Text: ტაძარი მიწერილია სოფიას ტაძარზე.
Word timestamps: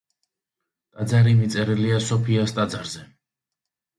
ტაძარი 0.95 1.33
მიწერილია 1.41 1.99
სოფიას 2.07 2.57
ტაძარზე. 2.61 3.03